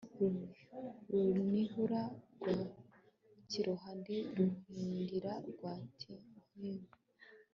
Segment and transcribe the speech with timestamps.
[1.35, 2.01] Runihura
[2.35, 2.57] rwa
[3.49, 6.95] Kiroha ndi Ruhigira rwa Ntindo